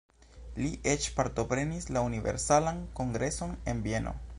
Li 0.61 0.69
eĉ 0.93 1.05
partoprenis 1.19 1.87
la 1.97 2.05
Universalan 2.09 2.85
Kongreson 3.03 3.57
en 3.75 3.87
Vieno. 3.89 4.21